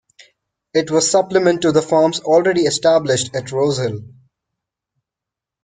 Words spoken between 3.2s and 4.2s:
at Rose Hill.